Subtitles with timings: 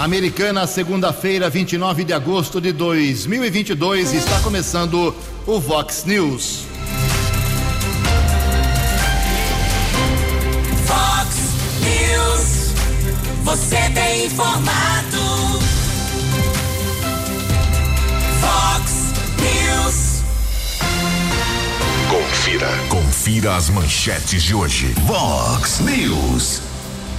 [0.00, 5.14] Americana, segunda-feira, 29 de agosto de 2022, está começando
[5.46, 6.64] o Vox News.
[10.86, 11.36] Vox
[11.82, 12.72] News,
[13.44, 15.60] você tem informado.
[18.40, 20.22] Vox News.
[22.08, 24.94] Confira, confira as manchetes de hoje.
[25.06, 26.69] Vox News.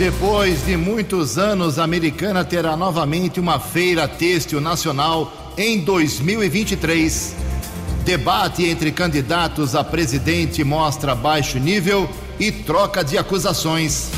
[0.02, 7.35] Depois de muitos anos, a Americana terá novamente uma feira têxtil nacional em 2023.
[8.03, 14.09] Debate entre candidatos a presidente mostra baixo nível e troca de acusações.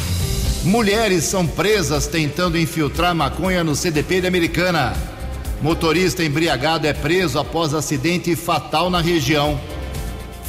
[0.63, 4.93] Mulheres são presas tentando infiltrar maconha no CDP de Americana.
[5.61, 9.59] Motorista embriagado é preso após acidente fatal na região.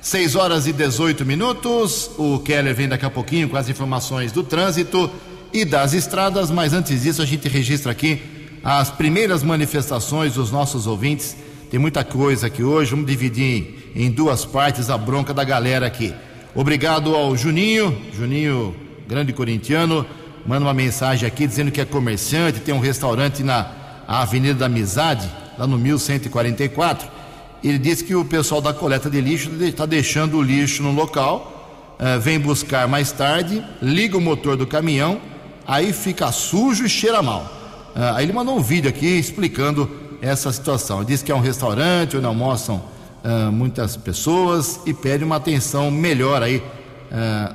[0.00, 2.10] 6 horas e 18 minutos.
[2.16, 5.10] O Keller vem daqui a pouquinho com as informações do trânsito
[5.52, 8.22] e das estradas, mas antes disso a gente registra aqui
[8.62, 11.36] as primeiras manifestações dos nossos ouvintes.
[11.70, 15.86] Tem muita coisa aqui hoje, vamos dividir em, em duas partes a bronca da galera
[15.86, 16.14] aqui.
[16.54, 18.74] Obrigado ao Juninho, Juninho,
[19.06, 20.06] grande corintiano,
[20.46, 23.70] manda uma mensagem aqui dizendo que é comerciante, tem um restaurante na
[24.08, 25.28] Avenida da Amizade,
[25.58, 27.06] lá no 1144.
[27.62, 31.96] Ele disse que o pessoal da coleta de lixo está deixando o lixo no local,
[32.00, 35.20] uh, vem buscar mais tarde, liga o motor do caminhão,
[35.66, 37.42] aí fica sujo e cheira mal.
[37.94, 41.04] Uh, aí ele mandou um vídeo aqui explicando essa situação.
[41.04, 42.76] Diz que é um restaurante onde almoçam
[43.24, 46.62] uh, muitas pessoas e pede uma atenção melhor aí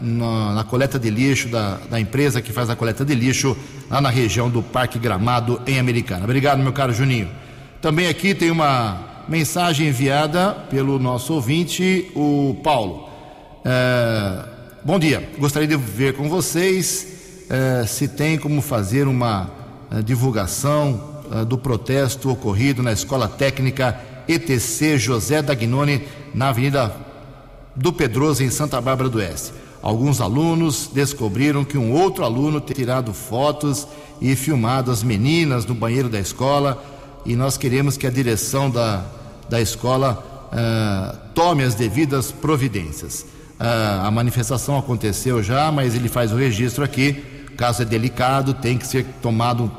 [0.02, 3.56] na, na, coleta de lixo da, da, empresa que faz a coleta de lixo
[3.90, 6.24] lá na região do Parque Gramado em Americana.
[6.24, 7.30] Obrigado, meu caro Juninho.
[7.80, 13.10] Também aqui tem uma mensagem enviada pelo nosso ouvinte, o Paulo.
[14.84, 17.08] Bom dia, gostaria de ver com vocês
[17.88, 19.52] se tem como fazer uma
[20.04, 21.13] divulgação
[21.48, 26.04] do protesto ocorrido na Escola Técnica ETC José Dagnoni,
[26.34, 26.96] na Avenida
[27.76, 29.54] do Pedroso, em Santa Bárbara do Oeste.
[29.82, 33.86] Alguns alunos descobriram que um outro aluno tinha tirado fotos
[34.22, 36.82] e filmado as meninas no banheiro da escola
[37.26, 39.06] e nós queremos que a direção da,
[39.50, 43.26] da escola uh, tome as devidas providências.
[43.60, 47.24] Uh, a manifestação aconteceu já, mas ele faz o registro aqui.
[47.52, 49.70] O caso é delicado, tem que ser tomado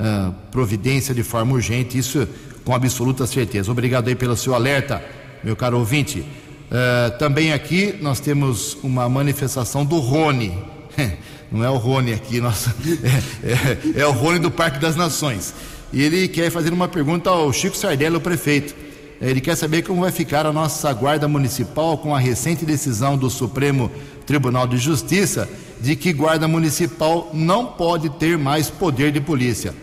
[0.00, 2.26] uh, providência de forma urgente, isso
[2.64, 3.70] com absoluta certeza.
[3.70, 5.02] Obrigado aí pelo seu alerta,
[5.42, 6.20] meu caro ouvinte.
[6.20, 10.56] Uh, também aqui nós temos uma manifestação do Rony.
[11.52, 12.74] Não é o Rony aqui, nossa,
[13.44, 15.54] é, é, é, o Rony do Parque das Nações.
[15.92, 18.74] E ele quer fazer uma pergunta ao Chico Sardelli, o prefeito.
[19.20, 23.30] Ele quer saber como vai ficar a nossa guarda municipal com a recente decisão do
[23.30, 23.90] Supremo
[24.26, 25.48] Tribunal de Justiça
[25.80, 29.74] de que guarda municipal não pode ter mais poder de polícia.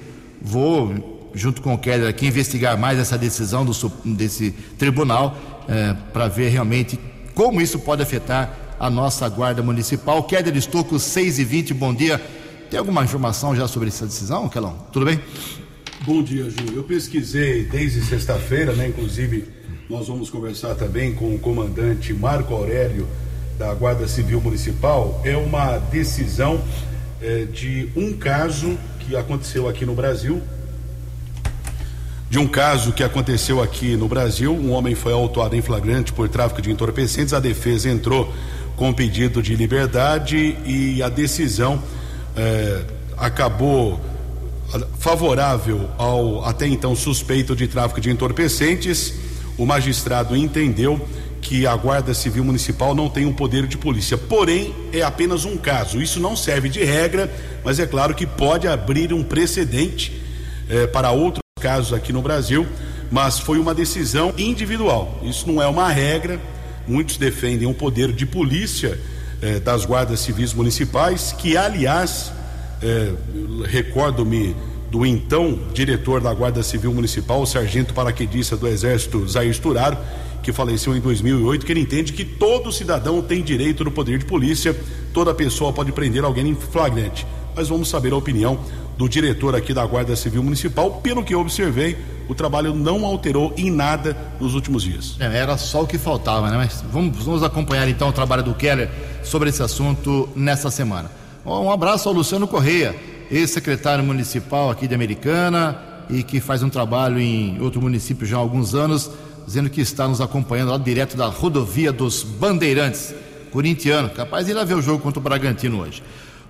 [0.42, 3.72] Vou, junto com o Keller aqui, investigar mais essa decisão do,
[4.04, 7.00] desse tribunal é, para ver realmente
[7.36, 10.24] como isso pode afetar a nossa guarda municipal.
[10.24, 12.20] Keller Estocco, 6 e 20 bom dia.
[12.70, 14.76] Tem alguma informação já sobre essa decisão, Kelão?
[14.92, 15.20] Tudo bem?
[16.04, 16.74] Bom dia, Ju.
[16.74, 18.88] Eu pesquisei desde sexta-feira, né?
[18.88, 19.46] Inclusive,
[19.88, 23.08] nós vamos conversar também com o comandante Marco Aurélio
[23.60, 25.22] da Guarda Civil Municipal.
[25.24, 26.60] É uma decisão
[27.22, 28.80] é, de um caso
[29.16, 30.42] aconteceu aqui no Brasil.
[32.30, 36.30] De um caso que aconteceu aqui no Brasil, um homem foi autuado em flagrante por
[36.30, 37.34] tráfico de entorpecentes.
[37.34, 38.34] A defesa entrou
[38.78, 41.84] com pedido de liberdade e a decisão
[42.38, 42.86] eh,
[43.18, 44.00] acabou
[44.98, 49.14] favorável ao até então suspeito de tráfico de entorpecentes.
[49.58, 51.06] O magistrado entendeu
[51.52, 54.18] que a Guarda Civil Municipal não tem um poder de polícia.
[54.18, 56.02] Porém, é apenas um caso.
[56.02, 57.30] Isso não serve de regra,
[57.62, 60.14] mas é claro que pode abrir um precedente
[60.70, 62.66] eh, para outros casos aqui no Brasil.
[63.12, 65.20] Mas foi uma decisão individual.
[65.24, 66.40] Isso não é uma regra.
[66.88, 68.98] Muitos defendem um poder de polícia
[69.42, 72.32] eh, das guardas civis municipais, que, aliás,
[72.82, 73.12] eh,
[73.66, 74.56] recordo-me
[74.90, 79.98] do então diretor da Guarda Civil Municipal, o sargento paraquedista do Exército, Zair Sturaro,
[80.42, 84.26] que faleceu em 2008, que ele entende que todo cidadão tem direito no poder de
[84.26, 84.76] polícia,
[85.14, 87.26] toda pessoa pode prender alguém em flagrante.
[87.56, 88.60] Mas vamos saber a opinião
[88.98, 91.02] do diretor aqui da Guarda Civil Municipal.
[91.02, 91.98] Pelo que eu observei,
[92.30, 95.18] o trabalho não alterou em nada nos últimos dias.
[95.20, 96.58] É, era só o que faltava, né?
[96.58, 98.90] Mas vamos, vamos acompanhar então o trabalho do Keller
[99.24, 101.12] sobre esse assunto nessa semana.
[101.46, 102.96] Um abraço ao Luciano Correia
[103.32, 105.80] ex-secretário municipal aqui de Americana
[106.10, 109.10] e que faz um trabalho em outro município já há alguns anos,
[109.46, 113.14] dizendo que está nos acompanhando lá direto da rodovia dos Bandeirantes,
[113.52, 116.02] corintiano, capaz de ir lá ver o jogo contra o Bragantino hoje.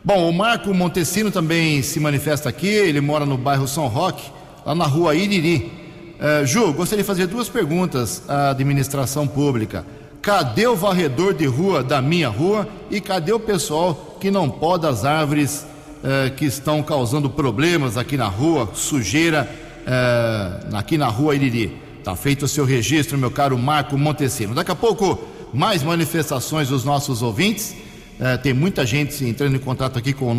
[0.03, 4.31] Bom, o Marco Montesino também se manifesta aqui, ele mora no bairro São Roque,
[4.65, 5.71] lá na rua Iriri.
[6.19, 9.85] Uh, Ju, gostaria de fazer duas perguntas à administração pública.
[10.21, 14.87] Cadê o varredor de rua da minha rua e cadê o pessoal que não poda
[14.87, 15.65] as árvores
[16.03, 19.47] eh, que estão causando problemas aqui na rua, sujeira
[19.85, 21.79] eh, aqui na rua Iriri.
[22.01, 24.55] Está feito o seu registro, meu caro Marco Montesino.
[24.55, 27.75] Daqui a pouco, mais manifestações dos nossos ouvintes.
[28.19, 30.35] Eh, tem muita gente entrando em contato aqui com o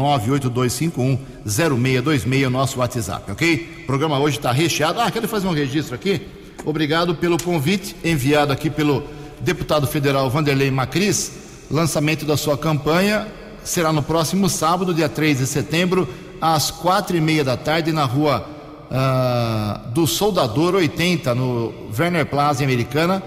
[1.47, 3.82] 982510626, nosso WhatsApp, ok?
[3.85, 4.99] O programa hoje está recheado.
[4.99, 6.23] Ah, quero fazer um registro aqui.
[6.64, 9.05] Obrigado pelo convite enviado aqui pelo
[9.38, 11.31] deputado federal Vanderlei Macris.
[11.70, 13.29] Lançamento da sua campanha
[13.62, 16.08] será no próximo sábado, dia 3 de setembro,
[16.41, 18.50] às quatro e meia da tarde, na rua
[18.93, 23.23] uh, do Soldador 80, no Werner Plaza, em Americana.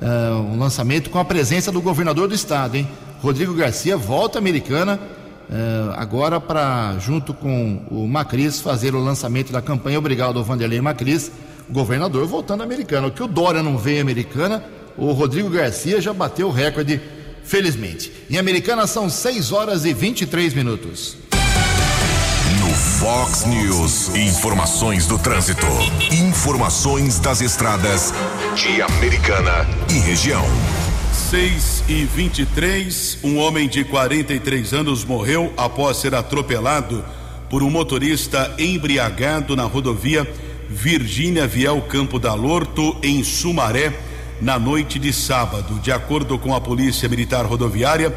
[0.00, 2.86] Uh, um lançamento com a presença do governador do estado, hein?
[3.22, 5.00] Rodrigo Garcia volta Americana.
[5.48, 10.80] Uh, agora para, junto com o Macris, fazer o lançamento da campanha Obrigado ao Vanderlei
[10.80, 11.30] Macris,
[11.70, 13.06] governador voltando à Americana.
[13.06, 14.62] O que o Dória não veio à Americana,
[14.98, 17.00] o Rodrigo Garcia já bateu o recorde
[17.44, 18.12] felizmente.
[18.28, 21.16] Em Americana são 6 horas e 23 minutos.
[22.98, 25.66] Fox News, informações do trânsito,
[26.10, 28.14] informações das estradas
[28.54, 30.42] de Americana e região.
[31.12, 37.04] 6 e 23, um homem de 43 anos morreu após ser atropelado
[37.50, 40.26] por um motorista embriagado na rodovia
[40.70, 43.92] Virgínia Viel Campo da Lorto, em Sumaré
[44.40, 45.78] na noite de sábado.
[45.80, 48.10] De acordo com a Polícia Militar Rodoviária,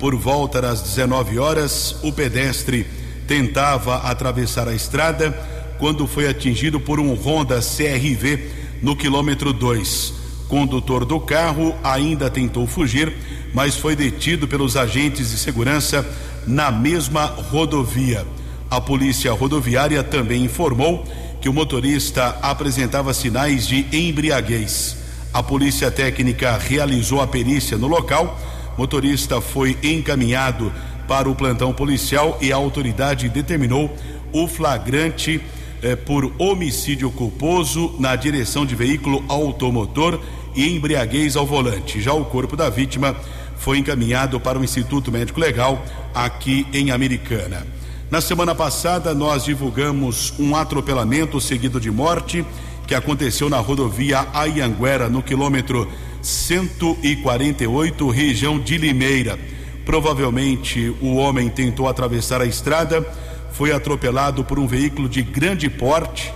[0.00, 5.32] por volta das 19 horas, o pedestre tentava atravessar a estrada
[5.78, 8.50] quando foi atingido por um Honda CRV
[8.82, 10.14] no quilômetro 2.
[10.48, 13.12] Condutor do carro ainda tentou fugir,
[13.52, 16.06] mas foi detido pelos agentes de segurança
[16.46, 18.26] na mesma rodovia.
[18.70, 21.04] A polícia rodoviária também informou
[21.40, 24.96] que o motorista apresentava sinais de embriaguez.
[25.32, 28.40] A polícia técnica realizou a perícia no local.
[28.78, 30.72] Motorista foi encaminhado
[31.06, 33.94] para o plantão policial e a autoridade determinou
[34.32, 35.40] o flagrante
[35.82, 40.20] eh, por homicídio culposo na direção de veículo automotor
[40.54, 42.00] e embriaguez ao volante.
[42.00, 43.16] Já o corpo da vítima
[43.56, 45.84] foi encaminhado para o Instituto Médico Legal
[46.14, 47.66] aqui em Americana.
[48.10, 52.44] Na semana passada, nós divulgamos um atropelamento seguido de morte
[52.86, 55.90] que aconteceu na rodovia Ayanguera, no quilômetro
[56.22, 59.38] 148, região de Limeira.
[59.84, 63.06] Provavelmente o homem tentou atravessar a estrada,
[63.52, 66.32] foi atropelado por um veículo de grande porte.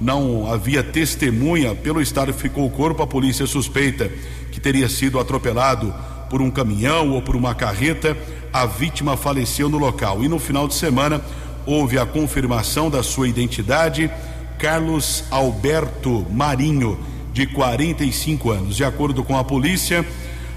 [0.00, 3.02] Não havia testemunha, pelo estado ficou o corpo.
[3.02, 4.10] A polícia suspeita
[4.50, 5.94] que teria sido atropelado
[6.30, 8.16] por um caminhão ou por uma carreta.
[8.52, 10.24] A vítima faleceu no local.
[10.24, 11.20] E no final de semana
[11.66, 14.10] houve a confirmação da sua identidade
[14.58, 16.98] Carlos Alberto Marinho,
[17.32, 18.76] de 45 anos.
[18.76, 20.06] De acordo com a polícia,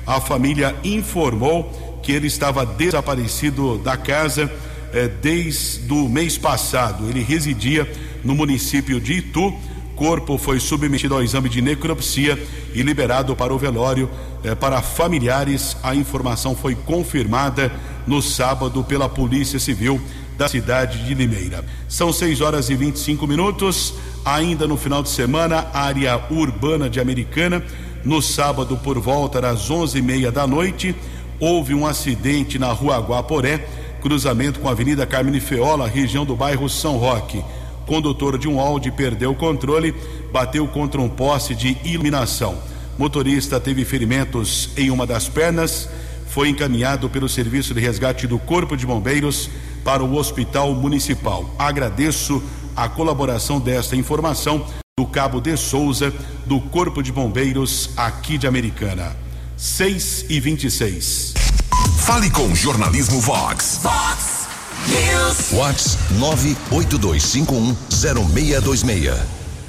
[0.05, 4.49] a família informou que ele estava desaparecido da casa
[4.93, 7.09] eh, desde o mês passado.
[7.09, 7.91] Ele residia
[8.23, 9.51] no município de Itu.
[9.95, 12.37] Corpo foi submetido ao exame de necropsia
[12.75, 14.07] e liberado para o velório
[14.43, 15.75] eh, para familiares.
[15.81, 17.71] A informação foi confirmada
[18.05, 19.99] no sábado pela Polícia Civil
[20.37, 21.65] da cidade de Limeira.
[21.87, 23.95] São 6 horas e 25 minutos.
[24.23, 27.63] Ainda no final de semana, área urbana de Americana.
[28.03, 30.95] No sábado, por volta das onze e meia da noite,
[31.39, 33.67] houve um acidente na rua Guaporé,
[34.01, 37.43] cruzamento com a Avenida Carmine Feola, região do bairro São Roque.
[37.85, 39.93] Condutor de um Audi perdeu o controle,
[40.31, 42.57] bateu contra um poste de iluminação.
[42.97, 45.89] Motorista teve ferimentos em uma das pernas,
[46.27, 49.49] foi encaminhado pelo Serviço de Resgate do Corpo de Bombeiros
[49.83, 51.49] para o Hospital Municipal.
[51.57, 52.41] Agradeço
[52.75, 54.65] a colaboração desta informação
[54.97, 56.13] do Cabo de Souza,
[56.45, 59.24] do Corpo de Bombeiros aqui de Americana.
[59.57, 61.33] 6 e 26.
[61.99, 63.79] Fale com Jornalismo Vox.
[63.81, 64.47] Vox
[64.89, 65.51] News.
[65.51, 65.97] Vox
[66.71, 69.17] 982510626.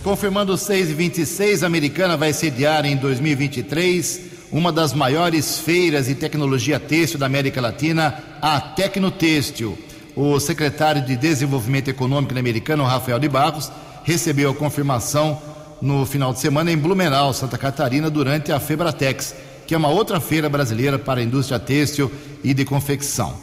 [0.03, 6.17] Confirmando 6 e 26, a Americana vai sediar em 2023 uma das maiores feiras de
[6.17, 9.79] tecnologia têxtil da América Latina, a Tecnotêxtil.
[10.17, 13.71] O secretário de Desenvolvimento Econômico da Americana, Rafael de Barros,
[14.03, 15.41] recebeu a confirmação
[15.81, 19.33] no final de semana em Blumenau, Santa Catarina, durante a Febratex,
[19.67, 22.11] que é uma outra feira brasileira para a indústria têxtil
[22.45, 23.35] e de confecção.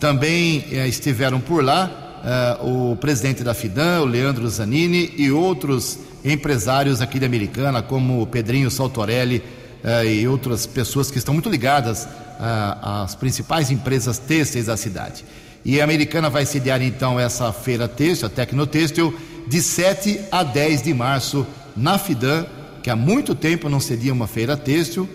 [0.00, 5.98] Também eh, estiveram por lá eh, o presidente da FIDAN, o Leandro Zanini, e outros
[6.24, 9.42] empresários aqui de Americana, como o Pedrinho Saltorelli
[9.82, 12.08] eh, e outras pessoas que estão muito ligadas
[12.40, 15.24] ah, às principais empresas têxteis da cidade.
[15.64, 19.14] E a Americana vai sediar então essa feira têxtil, a Tecnotêxtil,
[19.46, 22.46] de 7 a 10 de março na FIDAN,
[22.82, 25.08] que há muito tempo não cedia uma feira têxtil.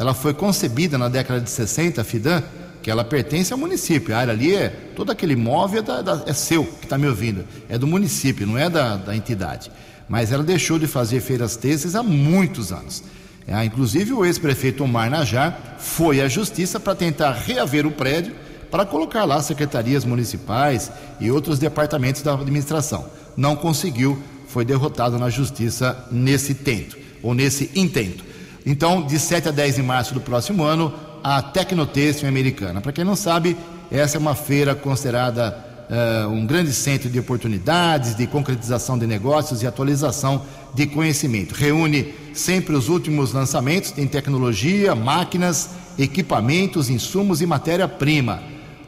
[0.00, 2.42] Ela foi concebida na década de 60, a FIDAN,
[2.82, 4.14] que ela pertence ao município.
[4.14, 7.06] A área ali é todo aquele imóvel é, da- da- é seu, que está me
[7.06, 7.44] ouvindo.
[7.68, 9.70] É do município, não é da, da entidade.
[10.08, 13.02] Mas ela deixou de fazer feiras têxteis há muitos anos.
[13.46, 18.34] É, inclusive o ex-prefeito Omar Najar foi à justiça para tentar reaver o prédio
[18.70, 20.90] para colocar lá secretarias municipais
[21.20, 23.04] e outros departamentos da administração.
[23.36, 28.29] Não conseguiu, foi derrotado na justiça nesse tento, ou nesse intento.
[28.64, 32.80] Então, de 7 a 10 de março do próximo ano, a Tecnotêxtil Americana.
[32.80, 33.56] Para quem não sabe,
[33.90, 35.56] essa é uma feira considerada
[35.90, 41.52] eh, um grande centro de oportunidades, de concretização de negócios e atualização de conhecimento.
[41.52, 48.40] Reúne sempre os últimos lançamentos em tecnologia, máquinas, equipamentos, insumos e matéria-prima.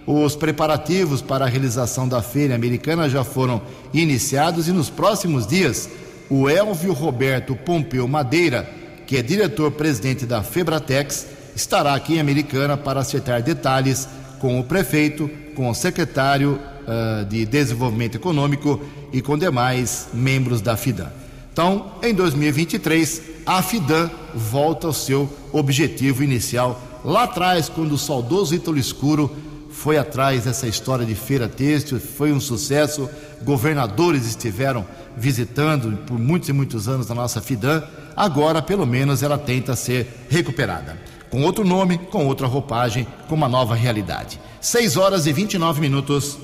[0.07, 3.62] Os preparativos para a realização da feira americana já foram
[3.93, 5.88] iniciados e nos próximos dias,
[6.31, 8.69] o Elvio Roberto Pompeu Madeira,
[9.12, 15.31] que é diretor-presidente da Febratex, estará aqui em Americana para acertar detalhes com o prefeito,
[15.54, 18.81] com o secretário ah, de Desenvolvimento Econômico
[19.12, 21.12] e com demais membros da FIDAN.
[21.52, 26.81] Então, em 2023, a FIDAN volta ao seu objetivo inicial.
[27.04, 29.31] Lá atrás, quando o saudoso Ítalo Escuro
[29.71, 33.11] foi atrás dessa história de feira têxtil, foi um sucesso.
[33.45, 34.87] Governadores estiveram
[35.19, 37.85] visitando por muitos e muitos anos a nossa FIDAN.
[38.16, 40.97] Agora, pelo menos, ela tenta ser recuperada.
[41.31, 44.38] Com outro nome, com outra roupagem, com uma nova realidade.
[44.61, 46.38] 6 horas e 29 minutos.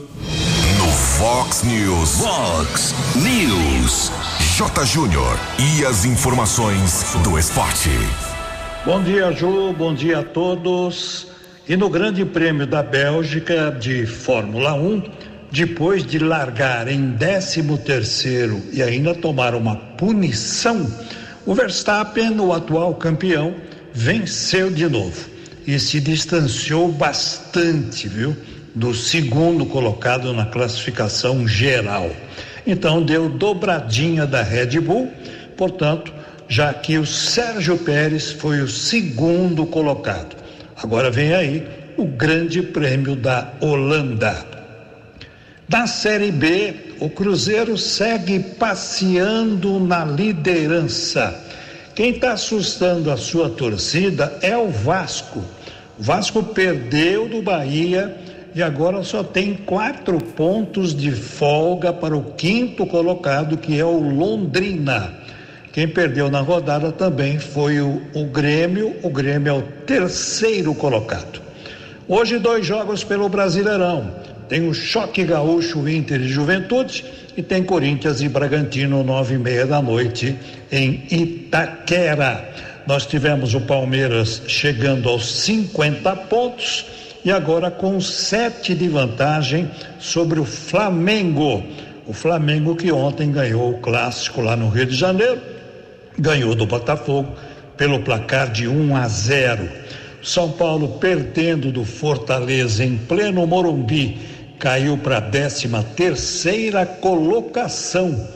[0.78, 2.20] No Fox News.
[2.20, 4.10] Fox News.
[4.56, 4.84] J.
[4.86, 5.38] Júnior.
[5.58, 7.90] E as informações do esporte.
[8.86, 9.72] Bom dia, Ju.
[9.74, 11.28] Bom dia a todos.
[11.68, 15.02] E no Grande Prêmio da Bélgica de Fórmula 1,
[15.52, 20.90] depois de largar em 13º e ainda tomar uma punição,
[21.48, 23.54] o Verstappen, o atual campeão,
[23.94, 25.30] venceu de novo
[25.66, 28.36] e se distanciou bastante, viu,
[28.74, 32.10] do segundo colocado na classificação geral.
[32.66, 35.10] Então deu dobradinha da Red Bull,
[35.56, 36.12] portanto,
[36.50, 40.36] já que o Sérgio Pérez foi o segundo colocado.
[40.76, 44.57] Agora vem aí o Grande Prêmio da Holanda.
[45.68, 51.38] Da Série B, o Cruzeiro segue passeando na liderança.
[51.94, 55.44] Quem está assustando a sua torcida é o Vasco.
[55.98, 58.16] Vasco perdeu do Bahia
[58.54, 63.98] e agora só tem quatro pontos de folga para o quinto colocado, que é o
[63.98, 65.12] Londrina.
[65.70, 68.96] Quem perdeu na rodada também foi o, o Grêmio.
[69.02, 71.47] O Grêmio é o terceiro colocado.
[72.10, 74.10] Hoje, dois jogos pelo Brasileirão.
[74.48, 77.04] Tem o Choque Gaúcho Inter e Juventude
[77.36, 80.34] e tem Corinthians e Bragantino, nove e meia da noite,
[80.72, 82.48] em Itaquera.
[82.86, 86.86] Nós tivemos o Palmeiras chegando aos 50 pontos
[87.22, 91.62] e agora com sete de vantagem sobre o Flamengo.
[92.06, 95.42] O Flamengo que ontem ganhou o clássico lá no Rio de Janeiro,
[96.18, 97.36] ganhou do Botafogo
[97.76, 99.68] pelo placar de 1 a 0.
[100.22, 104.18] São Paulo perdendo do Fortaleza em pleno Morumbi,
[104.58, 108.26] caiu para a 13 terceira colocação.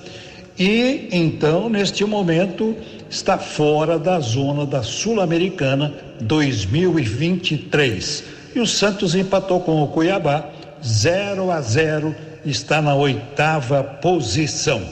[0.58, 2.76] E então, neste momento,
[3.10, 8.24] está fora da zona da Sul-Americana 2023.
[8.54, 10.46] E o Santos empatou com o Cuiabá
[10.84, 14.82] 0 a 0, está na oitava posição.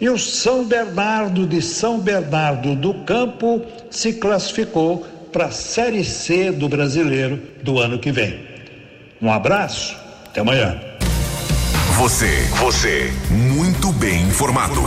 [0.00, 3.60] E o São Bernardo de São Bernardo do Campo
[3.90, 8.40] se classificou para a Série C do Brasileiro do ano que vem.
[9.22, 9.96] Um abraço,
[10.26, 10.80] até amanhã.
[11.96, 14.80] Você, você, muito bem informado.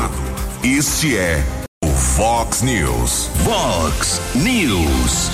[0.63, 1.43] Este é
[1.83, 3.29] o Fox News.
[3.43, 5.29] Fox News.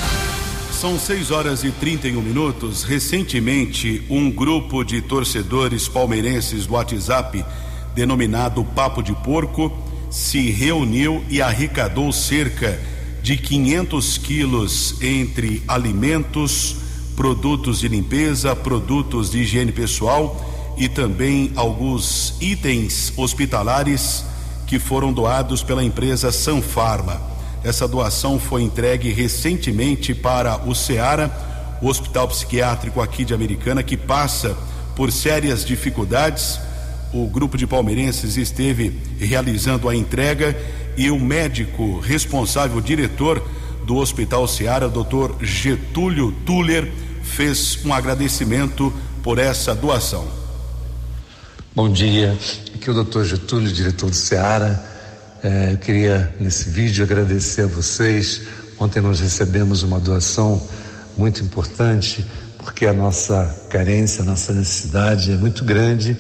[0.72, 2.84] São 6 horas e 31 minutos.
[2.84, 7.44] Recentemente, um grupo de torcedores palmeirenses do WhatsApp,
[7.96, 9.75] denominado Papo de Porco,
[10.10, 12.80] se reuniu e arrecadou cerca
[13.22, 16.78] de 500 quilos entre alimentos,
[17.16, 24.24] produtos de limpeza, produtos de higiene pessoal e também alguns itens hospitalares
[24.66, 27.22] que foram doados pela empresa Sanfarma.
[27.64, 33.98] Essa doação foi entregue recentemente para o Ceará, o Hospital Psiquiátrico aqui de Americana, que
[33.98, 34.56] passa
[34.96, 36.60] por sérias dificuldades.
[37.12, 40.56] O grupo de palmeirenses esteve realizando a entrega
[40.96, 43.44] e o médico responsável, diretor
[43.84, 46.92] do Hospital Ceará, doutor Getúlio Tuller,
[47.24, 50.28] fez um agradecimento por essa doação.
[51.75, 52.38] Bom dia,
[52.75, 54.80] aqui é o doutor Getúlio, diretor do Ceará.
[55.42, 58.42] É, eu queria, nesse vídeo, agradecer a vocês.
[58.78, 60.62] Ontem nós recebemos uma doação
[61.18, 62.24] muito importante,
[62.60, 66.16] porque a nossa carência, a nossa necessidade é muito grande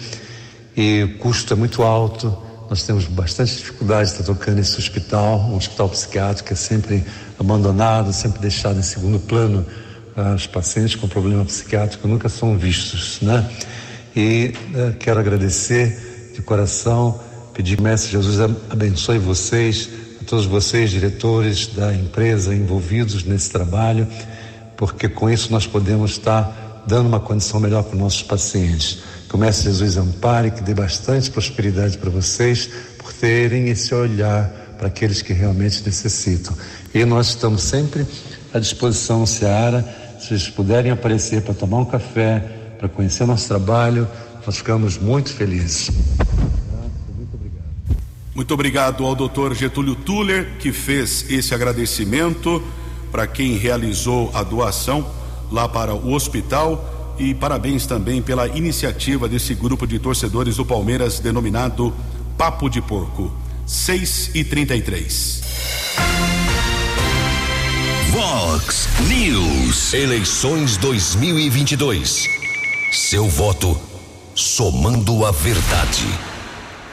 [0.79, 2.35] e o custo é muito alto.
[2.69, 7.03] Nós temos bastante dificuldade de estar tocando esse hospital, um hospital psiquiátrico é sempre
[7.37, 9.65] abandonado, sempre deixado em segundo plano.
[10.15, 13.49] Ah, os pacientes com problema psiquiátrico nunca são vistos, né?
[14.15, 17.19] E uh, quero agradecer de coração,
[17.53, 19.89] pedir que Mestre Jesus abençoe vocês,
[20.21, 24.07] a todos vocês, diretores da empresa envolvidos nesse trabalho,
[24.77, 28.97] porque com isso nós podemos estar dando uma condição melhor para os nossos pacientes.
[29.29, 32.67] Que o Mestre Jesus ampare, que dê bastante prosperidade para vocês,
[32.97, 36.57] por terem esse olhar para aqueles que realmente necessitam.
[36.91, 38.07] E nós estamos sempre
[38.51, 39.85] à disposição, Seara,
[40.19, 42.39] se vocês puderem aparecer para tomar um café,
[42.79, 44.07] para conhecer nosso trabalho,
[44.43, 45.91] nós ficamos muito felizes.
[48.33, 49.05] Muito obrigado.
[49.05, 52.63] Ao doutor Getúlio Tuller, que fez esse agradecimento
[53.11, 55.18] para quem realizou a doação
[55.51, 61.19] lá para o hospital e parabéns também pela iniciativa desse grupo de torcedores do Palmeiras
[61.19, 61.93] denominado
[62.37, 63.31] Papo de Porco.
[63.65, 65.41] 6 e 33
[68.11, 69.93] Vox News.
[69.93, 72.25] Eleições 2022.
[72.91, 73.79] Seu voto
[74.33, 76.07] somando a verdade.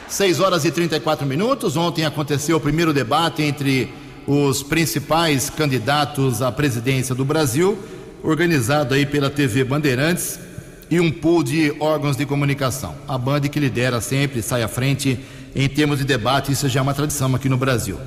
[0.07, 1.75] 6 horas e 34 minutos.
[1.75, 3.91] Ontem aconteceu o primeiro debate entre
[4.27, 7.77] os principais candidatos à presidência do Brasil
[8.23, 10.39] organizado aí pela TV Bandeirantes
[10.89, 12.95] e um pool de órgãos de comunicação.
[13.07, 15.19] A Band que lidera sempre, sai à frente
[15.55, 17.97] em termos de debate, isso já é uma tradição aqui no Brasil.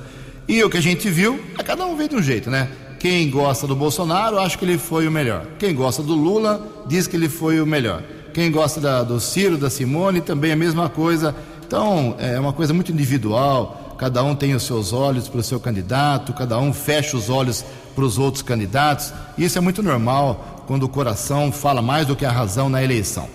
[0.47, 2.69] E o que a gente viu, é cada um veio de um jeito, né?
[2.99, 5.45] Quem gosta do Bolsonaro acha que ele foi o melhor.
[5.57, 8.03] Quem gosta do Lula diz que ele foi o melhor.
[8.33, 11.35] Quem gosta da, do Ciro, da Simone, também a mesma coisa.
[11.65, 13.80] Então, é uma coisa muito individual.
[14.01, 17.63] Cada um tem os seus olhos para o seu candidato, cada um fecha os olhos
[17.93, 19.13] para os outros candidatos.
[19.37, 23.25] Isso é muito normal quando o coração fala mais do que a razão na eleição.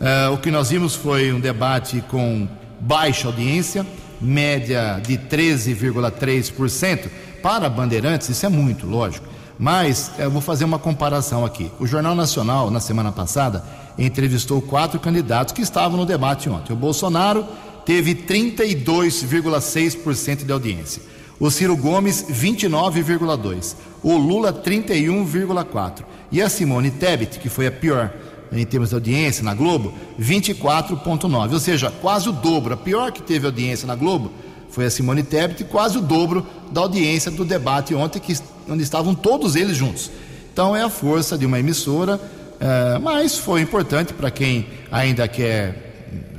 [0.00, 2.48] Uh, o que nós vimos foi um debate com
[2.80, 3.86] baixa audiência,
[4.20, 7.08] média de 13,3%.
[7.40, 9.24] Para Bandeirantes, isso é muito, lógico.
[9.56, 11.70] Mas eu vou fazer uma comparação aqui.
[11.78, 13.62] O Jornal Nacional, na semana passada,
[13.96, 16.72] entrevistou quatro candidatos que estavam no debate ontem.
[16.72, 17.46] O Bolsonaro
[17.88, 21.02] teve 32,6% de audiência
[21.40, 28.12] o Ciro Gomes 29,2, o Lula 31,4 e a Simone Tebet, que foi a pior
[28.50, 32.74] em termos de audiência na Globo, 24,9, ou seja, quase o dobro.
[32.74, 34.32] A pior que teve audiência na Globo
[34.70, 38.36] foi a Simone Tebet, quase o dobro da audiência do debate ontem, que,
[38.68, 40.10] onde estavam todos eles juntos.
[40.52, 42.20] Então é a força de uma emissora,
[42.58, 45.88] é, mas foi importante para quem ainda quer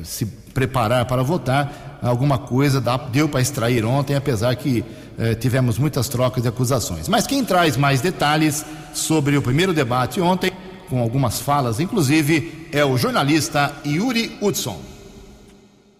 [0.03, 0.25] se
[0.59, 4.83] preparar para votar alguma coisa deu para extrair ontem, apesar que
[5.17, 7.07] eh, tivemos muitas trocas de acusações.
[7.07, 10.51] Mas quem traz mais detalhes sobre o primeiro debate ontem,
[10.89, 14.81] com algumas falas, inclusive, é o jornalista Yuri Hudson.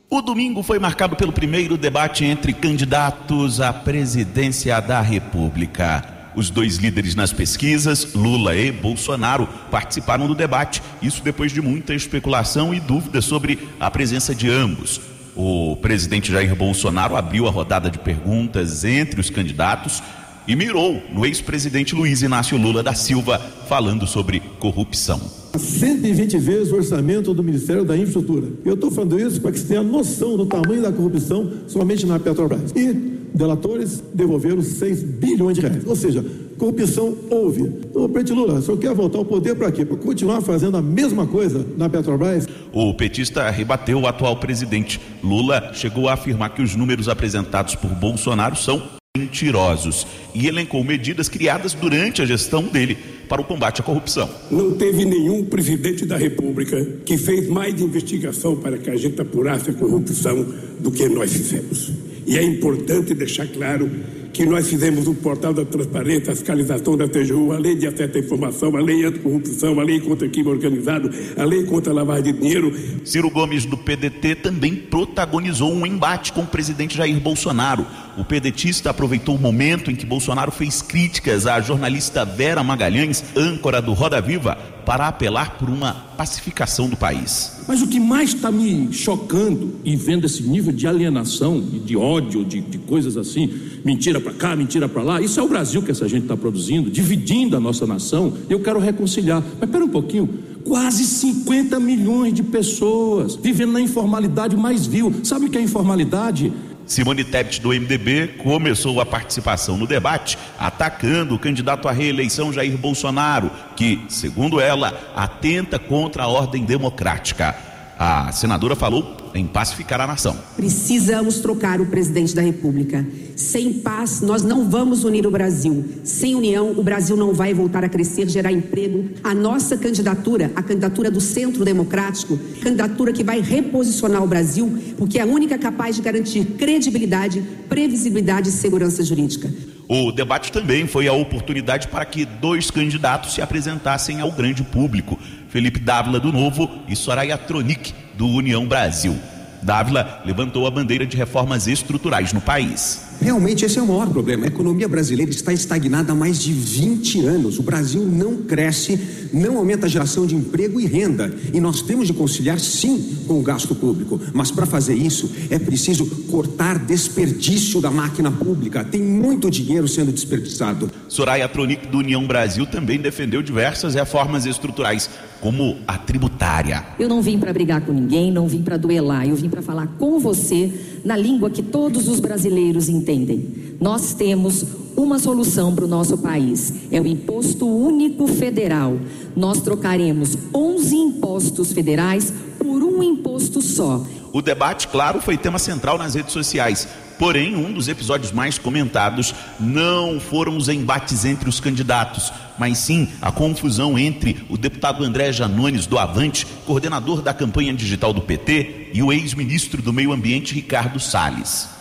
[0.09, 6.18] O domingo foi marcado pelo primeiro debate entre candidatos à presidência da República.
[6.35, 10.81] Os dois líderes nas pesquisas, Lula e Bolsonaro, participaram do debate.
[11.01, 15.01] Isso depois de muita especulação e dúvidas sobre a presença de ambos.
[15.35, 20.03] O presidente Jair Bolsonaro abriu a rodada de perguntas entre os candidatos
[20.47, 25.21] e mirou no ex-presidente Luiz Inácio Lula da Silva, falando sobre corrupção.
[25.55, 28.47] 120 vezes o orçamento do Ministério da Infraestrutura.
[28.65, 32.19] Eu estou falando isso para que você tenha noção do tamanho da corrupção somente na
[32.19, 32.71] Petrobras.
[32.75, 35.85] E delatores devolveram 6 bilhões de reais.
[35.85, 36.23] Ou seja,
[36.57, 37.63] corrupção houve.
[37.93, 39.85] O presidente Lula só quer voltar ao poder para quê?
[39.85, 42.47] Para continuar fazendo a mesma coisa na Petrobras?
[42.71, 44.99] O petista rebateu o atual presidente.
[45.23, 51.27] Lula chegou a afirmar que os números apresentados por Bolsonaro são mentirosos e elencou medidas
[51.27, 54.29] criadas durante a gestão dele para o combate à corrupção.
[54.51, 59.69] Não teve nenhum presidente da República que fez mais investigação para que a gente apurasse
[59.71, 60.45] a corrupção
[60.79, 61.91] do que nós fizemos.
[62.25, 63.89] E é importante deixar claro
[64.31, 68.17] que nós fizemos o portal da transparência, a fiscalização da TGU, a lei de acesso
[68.17, 71.95] à informação, a lei anticorrupção, a lei contra o crime organizado, a lei contra a
[71.95, 72.73] lavagem de dinheiro.
[73.03, 77.85] Ciro Gomes, do PDT, também protagonizou um embate com o presidente Jair Bolsonaro.
[78.17, 83.81] O pedetista aproveitou o momento em que Bolsonaro fez críticas à jornalista Vera Magalhães, âncora
[83.81, 84.57] do Roda Viva,
[84.89, 87.61] para apelar por uma pacificação do país.
[87.67, 91.95] Mas o que mais está me chocando e vendo esse nível de alienação e de
[91.95, 93.53] ódio, de, de coisas assim,
[93.85, 96.89] mentira para cá, mentira para lá, isso é o Brasil que essa gente está produzindo,
[96.89, 98.33] dividindo a nossa nação.
[98.49, 99.43] Eu quero reconciliar.
[99.59, 100.27] Mas espera um pouquinho.
[100.63, 105.13] Quase 50 milhões de pessoas vivendo na informalidade mais vil.
[105.23, 106.51] Sabe o que é informalidade?
[106.89, 112.75] Simone Tebet, do MDB, começou a participação no debate atacando o candidato à reeleição Jair
[112.75, 117.68] Bolsonaro, que, segundo ela, atenta contra a ordem democrática.
[118.01, 120.33] A senadora falou em pacificar a nação.
[120.55, 123.05] Precisamos trocar o presidente da República.
[123.35, 125.83] Sem paz, nós não vamos unir o Brasil.
[126.05, 129.09] Sem união, o Brasil não vai voltar a crescer, gerar emprego.
[129.21, 135.19] A nossa candidatura, a candidatura do Centro Democrático, candidatura que vai reposicionar o Brasil, porque
[135.19, 139.51] é a única capaz de garantir credibilidade, previsibilidade e segurança jurídica.
[139.91, 145.17] O debate também foi a oportunidade para que dois candidatos se apresentassem ao grande público:
[145.49, 149.19] Felipe Dávila, do Novo, e Soraya Tronic, do União Brasil.
[149.61, 153.08] Dávila levantou a bandeira de reformas estruturais no país.
[153.21, 154.45] Realmente esse é o maior problema.
[154.45, 157.59] A economia brasileira está estagnada há mais de 20 anos.
[157.59, 158.97] O Brasil não cresce,
[159.33, 161.33] não aumenta a geração de emprego e renda.
[161.53, 164.21] E nós temos de conciliar, sim, com o gasto público.
[164.33, 168.85] Mas para fazer isso, é preciso cortar desperdício da máquina pública.
[168.85, 170.89] Tem muito dinheiro sendo desperdiçado.
[171.09, 175.09] Soraya Tronic, do União Brasil, também defendeu diversas reformas estruturais,
[175.41, 176.85] como a tributária.
[176.97, 179.27] Eu não vim para brigar com ninguém, não vim para duelar.
[179.27, 180.71] Eu vim para falar com você
[181.03, 183.75] na língua que todos os brasileiros entendem entendem.
[183.81, 188.97] Nós temos uma solução para o nosso país: é o Imposto Único Federal.
[189.35, 194.03] Nós trocaremos 11 impostos federais por um imposto só.
[194.31, 196.87] O debate, claro, foi tema central nas redes sociais.
[197.17, 203.09] Porém, um dos episódios mais comentados não foram os embates entre os candidatos, mas sim
[203.21, 208.91] a confusão entre o deputado André Janones do Avante, coordenador da campanha digital do PT,
[208.93, 211.78] e o ex-ministro do Meio Ambiente Ricardo Salles.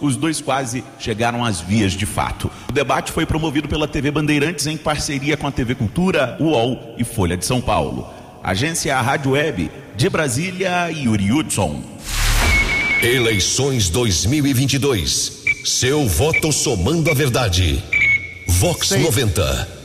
[0.00, 2.50] Os dois quase chegaram às vias de fato.
[2.68, 7.04] O debate foi promovido pela TV Bandeirantes em parceria com a TV Cultura, UOL e
[7.04, 8.08] Folha de São Paulo.
[8.42, 11.82] Agência Rádio Web de Brasília, Yuri Hudson.
[13.02, 15.44] Eleições 2022.
[15.64, 17.84] Seu voto somando a verdade.
[18.46, 19.02] Vox Sei.
[19.02, 19.79] 90.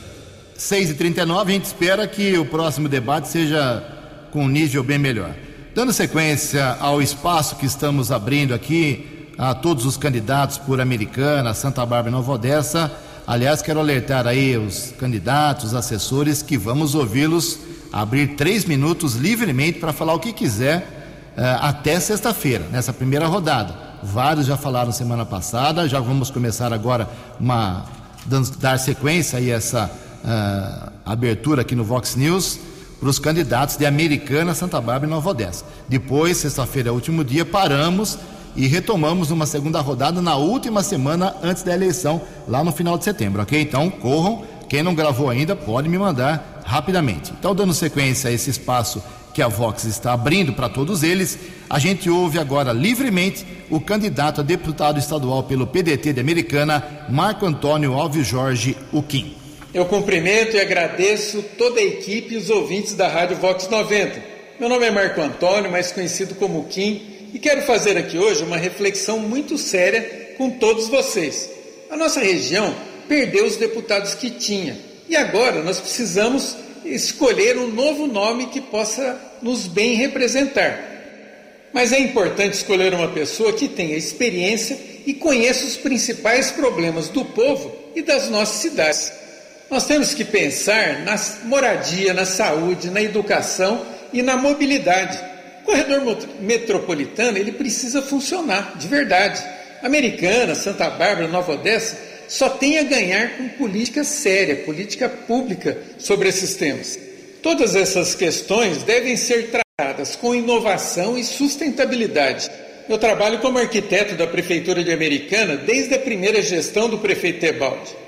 [0.58, 3.84] 6 e 39 a gente espera que o próximo debate seja
[4.30, 5.34] com um nível bem melhor.
[5.74, 11.84] Dando sequência ao espaço que estamos abrindo aqui a todos os candidatos por Americana, Santa
[11.84, 12.90] Bárbara e Nova Odessa,
[13.26, 17.58] aliás, quero alertar aí os candidatos, os assessores, que vamos ouvi-los
[17.92, 23.74] abrir três minutos livremente para falar o que quiser uh, até sexta-feira, nessa primeira rodada.
[24.02, 27.84] Vários já falaram semana passada, já vamos começar agora uma
[28.58, 29.90] dar sequência a essa
[30.26, 32.58] uh, abertura aqui no Vox News
[32.98, 35.64] para os candidatos de Americana, Santa Bárbara e Nova Odessa.
[35.88, 38.18] Depois, sexta-feira, último dia, paramos
[38.56, 43.04] e retomamos uma segunda rodada na última semana antes da eleição, lá no final de
[43.04, 43.60] setembro, ok?
[43.60, 44.42] Então, corram.
[44.68, 47.32] Quem não gravou ainda, pode me mandar rapidamente.
[47.38, 49.00] Então, dando sequência a esse espaço
[49.32, 54.40] que a Vox está abrindo para todos eles, a gente ouve agora livremente o candidato
[54.40, 59.45] a deputado estadual pelo PDT de Americana, Marco Antônio Alves Jorge Uquim.
[59.76, 64.22] Eu cumprimento e agradeço toda a equipe e os ouvintes da Rádio Vox 90.
[64.58, 67.02] Meu nome é Marco Antônio, mais conhecido como Kim,
[67.34, 71.50] e quero fazer aqui hoje uma reflexão muito séria com todos vocês.
[71.90, 72.74] A nossa região
[73.06, 74.78] perdeu os deputados que tinha
[75.10, 80.80] e agora nós precisamos escolher um novo nome que possa nos bem representar.
[81.70, 87.26] Mas é importante escolher uma pessoa que tenha experiência e conheça os principais problemas do
[87.26, 89.25] povo e das nossas cidades.
[89.68, 95.18] Nós temos que pensar na moradia, na saúde, na educação e na mobilidade.
[95.62, 96.00] O corredor
[96.40, 99.42] metropolitano ele precisa funcionar de verdade.
[99.82, 101.98] Americana, Santa Bárbara, Nova Odessa
[102.28, 106.98] só tem a ganhar com política séria, política pública sobre esses temas.
[107.42, 112.50] Todas essas questões devem ser tratadas com inovação e sustentabilidade.
[112.88, 118.05] Eu trabalho como arquiteto da Prefeitura de Americana desde a primeira gestão do prefeito Tebaldi.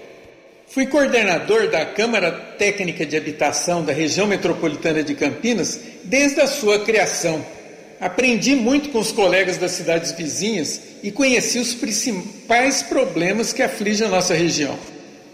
[0.70, 6.80] Fui coordenador da Câmara Técnica de Habitação da região metropolitana de Campinas desde a sua
[6.80, 7.42] criação.
[7.98, 14.06] Aprendi muito com os colegas das cidades vizinhas e conheci os principais problemas que afligem
[14.06, 14.78] a nossa região.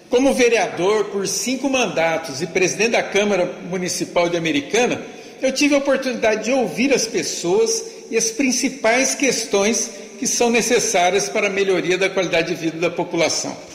[0.08, 5.02] Como vereador por cinco mandatos e presidente da Câmara Municipal de Americana,
[5.42, 11.28] eu tive a oportunidade de ouvir as pessoas e as principais questões que são necessárias
[11.28, 13.74] para a melhoria da qualidade de vida da população.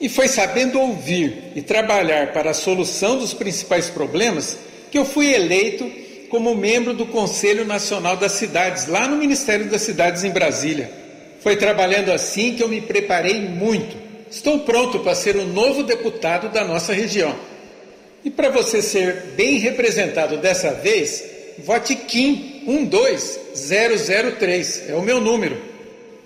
[0.00, 4.56] E foi sabendo ouvir e trabalhar para a solução dos principais problemas
[4.90, 5.86] que eu fui eleito
[6.30, 10.90] como membro do Conselho Nacional das Cidades, lá no Ministério das Cidades em Brasília.
[11.40, 13.94] Foi trabalhando assim que eu me preparei muito.
[14.30, 17.36] Estou pronto para ser o novo deputado da nossa região.
[18.24, 21.22] E para você ser bem representado dessa vez,
[21.58, 25.69] vote Kim 12003, é o meu número.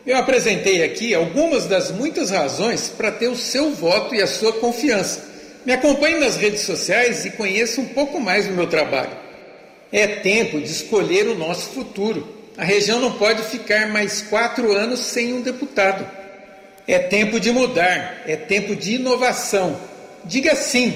[0.06, 4.52] Eu apresentei aqui algumas das muitas razões para ter o seu voto e a sua
[4.52, 5.32] confiança.
[5.64, 9.16] Me acompanhe nas redes sociais e conheça um pouco mais do meu trabalho.
[9.90, 12.28] É tempo de escolher o nosso futuro.
[12.56, 16.06] A região não pode ficar mais quatro anos sem um deputado.
[16.86, 19.80] É tempo de mudar, é tempo de inovação.
[20.22, 20.92] Diga sim,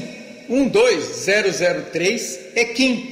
[0.51, 3.11] 12003 é Kim.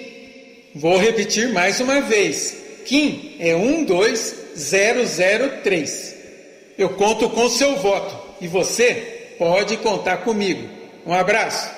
[0.75, 2.55] Vou repetir mais uma vez:
[2.85, 4.46] Kim é 12003.
[4.57, 6.15] 003.
[6.79, 10.69] Eu conto com seu voto e você pode contar comigo.
[11.07, 11.69] Um abraço.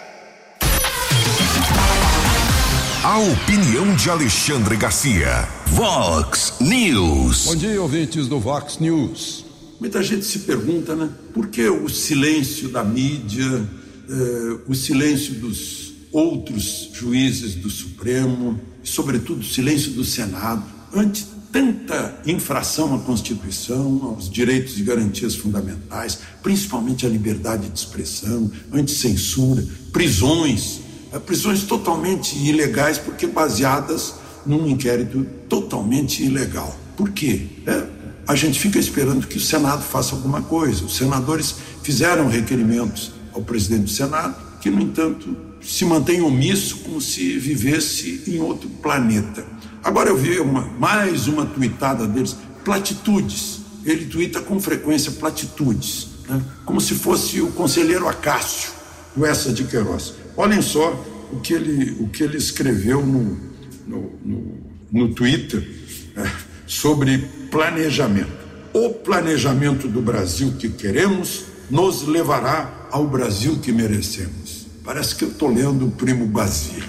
[3.02, 5.48] A opinião de Alexandre Garcia.
[5.66, 7.46] Vox News.
[7.46, 9.44] Bom dia, ouvintes do Vox News.
[9.80, 11.08] Muita gente se pergunta, né?
[11.32, 13.64] Por que o silêncio da mídia,
[14.08, 21.24] eh, o silêncio dos outros juízes do Supremo, e, sobretudo, o silêncio do Senado, ante
[21.52, 29.66] tanta infração à Constituição, aos direitos e garantias fundamentais, principalmente à liberdade de expressão, anticensura,
[29.92, 30.80] prisões,
[31.12, 36.76] eh, prisões totalmente ilegais, porque baseadas num inquérito totalmente ilegal.
[36.96, 37.46] Por quê?
[37.66, 37.87] É,
[38.26, 40.84] a gente fica esperando que o Senado faça alguma coisa.
[40.84, 47.00] Os senadores fizeram requerimentos ao presidente do Senado, que, no entanto, se mantém omisso como
[47.00, 49.44] se vivesse em outro planeta.
[49.82, 53.60] Agora eu vi uma, mais uma tuitada deles, platitudes.
[53.84, 56.42] Ele tuita com frequência platitudes, né?
[56.64, 58.70] como se fosse o conselheiro Acácio,
[59.16, 60.14] do Essa de Queiroz.
[60.36, 60.92] Olhem só
[61.32, 63.38] o que ele, o que ele escreveu no,
[63.86, 64.56] no, no,
[64.90, 65.66] no Twitter
[66.14, 66.30] né?
[66.66, 67.18] sobre
[67.50, 68.38] planejamento.
[68.72, 74.66] O planejamento do Brasil que queremos nos levará ao Brasil que merecemos.
[74.84, 76.84] Parece que eu estou lendo o primo Basílio.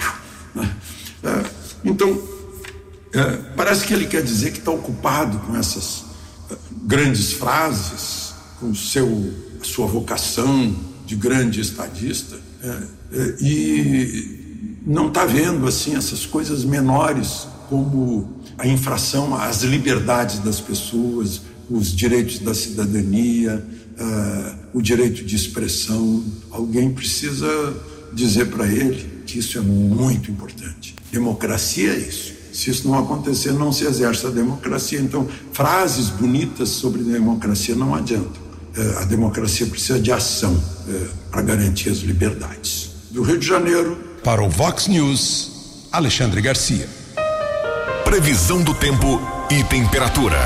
[0.55, 0.75] Né?
[1.23, 1.43] É,
[1.83, 2.38] então, é,
[3.55, 6.05] parece que ele quer dizer que está ocupado com essas
[6.49, 15.07] é, grandes frases, com seu, a sua vocação de grande estadista, é, é, e não
[15.07, 22.39] está vendo assim essas coisas menores como a infração às liberdades das pessoas, os direitos
[22.39, 23.63] da cidadania,
[24.73, 26.23] o direito de expressão.
[26.49, 27.47] Alguém precisa
[28.11, 30.95] dizer para ele que isso é muito importante.
[31.11, 32.38] Democracia é isso.
[32.59, 34.99] Se isso não acontecer, não se exerce a democracia.
[34.99, 38.41] Então, frases bonitas sobre democracia não adiantam.
[38.75, 42.89] É, a democracia precisa de ação é, para garantir as liberdades.
[43.11, 43.97] Do Rio de Janeiro.
[44.25, 46.89] Para o Vox News, Alexandre Garcia.
[48.03, 50.37] Previsão do tempo e temperatura.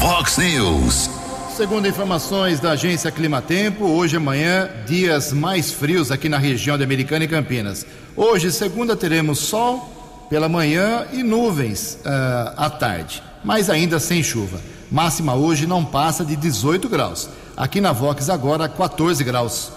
[0.00, 1.10] Vox News.
[1.54, 6.84] Segundo informações da agência Climatempo, hoje e amanhã, dias mais frios aqui na região de
[6.84, 7.84] Americana e Campinas.
[8.16, 9.93] Hoje, segunda, teremos sol
[10.34, 14.60] pela manhã e nuvens uh, à tarde, mas ainda sem chuva.
[14.90, 17.30] Máxima hoje não passa de 18 graus.
[17.56, 19.70] Aqui na Vox agora 14 graus.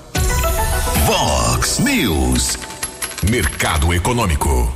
[1.06, 2.58] Vox News.
[3.30, 4.76] Mercado Econômico.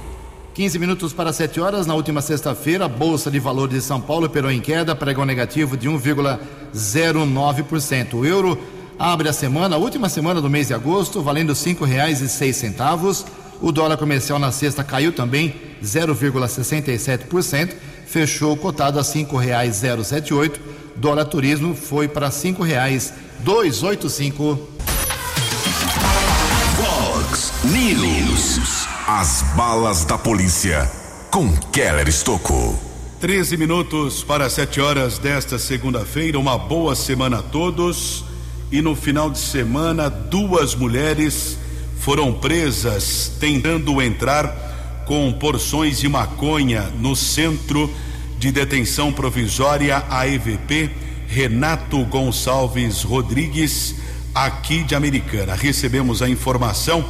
[0.53, 1.87] 15 minutos para 7 horas.
[1.87, 5.75] Na última sexta-feira, a Bolsa de Valores de São Paulo operou em queda, pregou negativo
[5.75, 8.13] de 1,09%.
[8.13, 8.55] O euro
[8.99, 13.25] abre a semana, a última semana do mês de agosto, valendo R$ 5,06.
[13.61, 17.73] O dólar comercial na sexta caiu também 0,67%,
[18.07, 20.59] fechou cotado a cinco reais zero sete oito.
[20.95, 24.59] Dólar turismo foi para cinco reais dois oito cinco.
[26.75, 28.87] Fox News.
[29.07, 30.89] As balas da polícia
[31.29, 32.77] com Keller Estocou.
[33.19, 36.39] 13 minutos para 7 horas desta segunda-feira.
[36.39, 38.25] Uma boa semana a todos.
[38.71, 41.57] E no final de semana, duas mulheres
[42.01, 47.93] foram presas tentando entrar com porções de maconha no centro
[48.39, 50.89] de detenção provisória AEVP
[51.27, 53.95] Renato Gonçalves Rodrigues,
[54.33, 55.53] aqui de Americana.
[55.53, 57.05] Recebemos a informação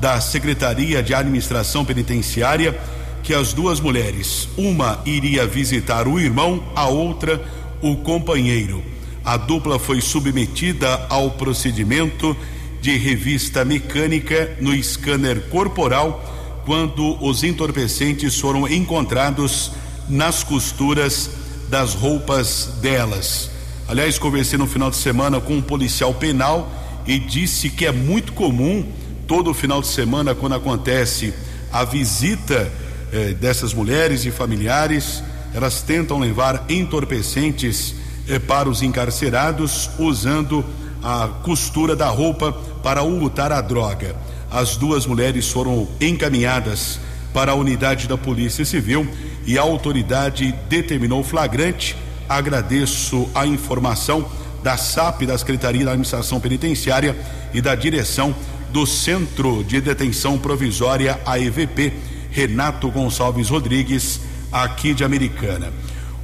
[0.00, 2.80] da Secretaria de Administração Penitenciária
[3.22, 7.44] que as duas mulheres, uma iria visitar o irmão, a outra
[7.82, 8.82] o companheiro.
[9.22, 12.34] A dupla foi submetida ao procedimento
[12.80, 19.72] de revista mecânica no scanner corporal quando os entorpecentes foram encontrados
[20.08, 21.30] nas costuras
[21.68, 23.50] das roupas delas.
[23.88, 26.70] Aliás, conversei no final de semana com um policial penal
[27.06, 28.86] e disse que é muito comum
[29.26, 31.32] todo final de semana quando acontece
[31.72, 32.70] a visita
[33.12, 35.22] eh, dessas mulheres e familiares,
[35.54, 37.94] elas tentam levar entorpecentes
[38.28, 40.64] eh, para os encarcerados usando
[41.02, 44.16] a costura da roupa para lutar a droga.
[44.50, 47.00] As duas mulheres foram encaminhadas
[47.32, 49.06] para a unidade da Polícia Civil
[49.46, 51.96] e a autoridade determinou flagrante.
[52.28, 54.26] Agradeço a informação
[54.62, 57.16] da SAP, da Secretaria da Administração Penitenciária
[57.52, 58.34] e da direção
[58.72, 61.92] do Centro de Detenção Provisória AEVP,
[62.30, 64.20] Renato Gonçalves Rodrigues,
[64.52, 65.72] aqui de Americana.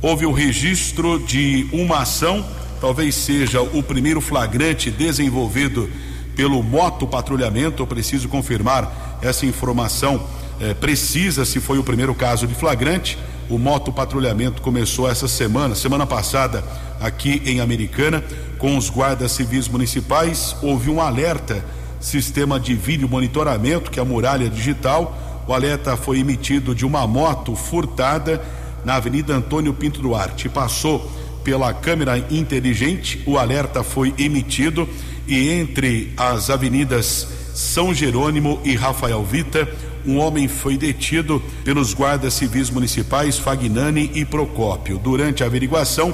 [0.01, 2.47] Houve o registro de uma ação,
[2.81, 5.89] talvez seja o primeiro flagrante desenvolvido
[6.35, 7.83] pelo moto patrulhamento.
[7.83, 10.23] Eu preciso confirmar essa informação
[10.61, 13.19] eh, precisa se foi o primeiro caso de flagrante.
[13.49, 16.65] O moto patrulhamento começou essa semana, semana passada,
[17.01, 18.25] aqui em Americana,
[18.59, 20.57] com os guardas civis municipais.
[20.62, 21.65] Houve um alerta,
[22.01, 25.17] sistema de vídeo monitoramento, que é a muralha digital.
[25.47, 28.43] O alerta foi emitido de uma moto furtada
[28.85, 30.49] na Avenida Antônio Pinto Duarte.
[30.49, 31.09] Passou
[31.47, 34.89] pela câmera inteligente, o alerta foi emitido
[35.29, 39.69] e entre as avenidas São Jerônimo e Rafael Vita,
[40.05, 44.99] um homem foi detido pelos guardas civis municipais Fagnani e Procópio.
[44.99, 46.13] Durante a averiguação,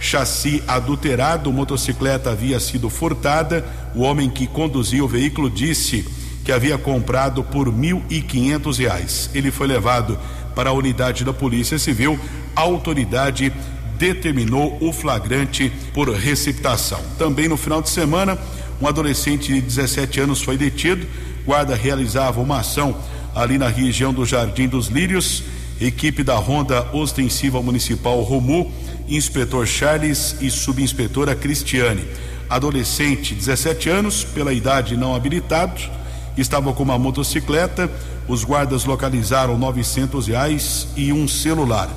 [0.00, 3.64] chassi adulterado, motocicleta havia sido furtada.
[3.94, 6.04] O homem que conduzia o veículo disse
[6.44, 9.30] que havia comprado por mil e quinhentos reais.
[9.32, 10.18] Ele foi levado
[10.56, 12.18] para a unidade da Polícia Civil.
[12.54, 13.52] Autoridade
[14.02, 17.00] determinou o flagrante por receptação.
[17.16, 18.36] Também no final de semana,
[18.80, 21.06] um adolescente de 17 anos foi detido.
[21.46, 22.96] Guarda realizava uma ação
[23.32, 25.44] ali na região do Jardim dos Lírios.
[25.80, 28.72] Equipe da Ronda Ostensiva Municipal Romu,
[29.08, 32.04] inspetor Charles e subinspetora Cristiane.
[32.50, 35.80] Adolescente, 17 anos, pela idade não habilitado,
[36.36, 37.88] estava com uma motocicleta.
[38.26, 41.88] Os guardas localizaram 900 reais e um celular.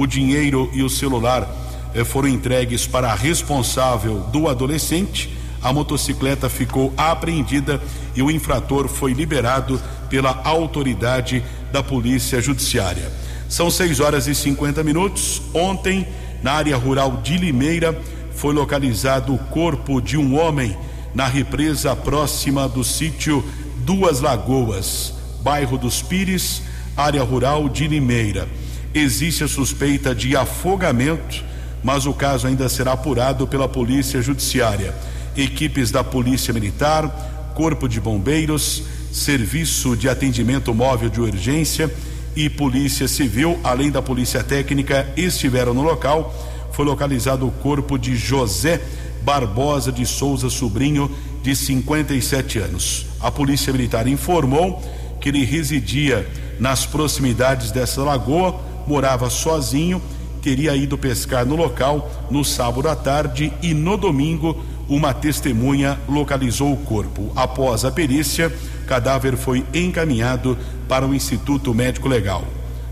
[0.00, 1.46] O dinheiro e o celular
[1.94, 5.28] eh, foram entregues para a responsável do adolescente.
[5.62, 7.78] A motocicleta ficou apreendida
[8.16, 13.12] e o infrator foi liberado pela autoridade da Polícia Judiciária.
[13.46, 15.42] São 6 horas e 50 minutos.
[15.52, 16.08] Ontem,
[16.42, 17.94] na área rural de Limeira,
[18.34, 20.74] foi localizado o corpo de um homem
[21.14, 23.44] na represa próxima do sítio
[23.84, 26.62] Duas Lagoas, bairro dos Pires,
[26.96, 28.48] área rural de Limeira.
[28.94, 31.44] Existe a suspeita de afogamento,
[31.82, 34.94] mas o caso ainda será apurado pela Polícia Judiciária.
[35.36, 41.92] Equipes da Polícia Militar, Corpo de Bombeiros, Serviço de Atendimento Móvel de Urgência
[42.34, 46.34] e Polícia Civil, além da Polícia Técnica, estiveram no local.
[46.72, 48.80] Foi localizado o corpo de José
[49.22, 51.10] Barbosa de Souza Sobrinho,
[51.42, 53.06] de 57 anos.
[53.20, 54.82] A Polícia Militar informou
[55.20, 56.26] que ele residia
[56.58, 60.02] nas proximidades dessa lagoa, morava sozinho,
[60.42, 66.72] teria ido pescar no local no sábado à tarde e no domingo uma testemunha localizou
[66.72, 67.30] o corpo.
[67.36, 68.52] Após a perícia,
[68.82, 70.58] o cadáver foi encaminhado
[70.88, 72.44] para o Instituto Médico Legal.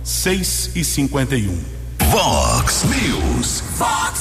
[0.05, 1.59] 6 e 51.
[2.11, 3.61] Vox News.
[3.77, 4.21] Fox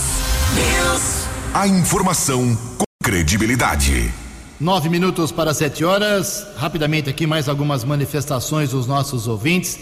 [0.56, 1.28] News.
[1.54, 4.12] A informação com credibilidade.
[4.60, 6.48] Nove minutos para sete horas.
[6.58, 9.78] Rapidamente aqui mais algumas manifestações dos nossos ouvintes.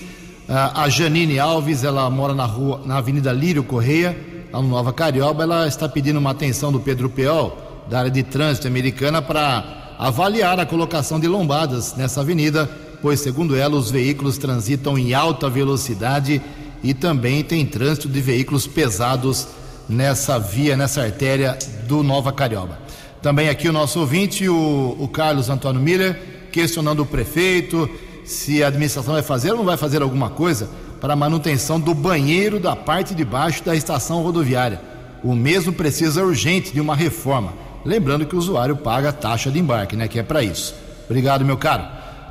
[0.47, 4.15] Ah, a Janine Alves, ela mora na rua, na Avenida Lírio Correia,
[4.53, 5.41] lá no Nova Carioba.
[5.41, 7.57] Ela está pedindo uma atenção do Pedro Peol
[7.89, 12.69] da área de trânsito americana para avaliar a colocação de lombadas nessa avenida,
[13.01, 16.39] pois, segundo ela, os veículos transitam em alta velocidade
[16.83, 19.47] e também tem trânsito de veículos pesados
[19.89, 22.77] nessa via, nessa artéria do Nova Carioba.
[23.19, 26.19] Também aqui o nosso ouvinte, o, o Carlos Antônio Miller,
[26.51, 27.89] questionando o prefeito
[28.25, 30.69] se a administração vai fazer ou não vai fazer alguma coisa
[30.99, 34.81] para a manutenção do banheiro da parte de baixo da estação rodoviária.
[35.23, 37.53] O mesmo precisa urgente de uma reforma.
[37.85, 40.07] Lembrando que o usuário paga a taxa de embarque, né?
[40.07, 40.73] Que é para isso.
[41.05, 41.83] Obrigado, meu caro.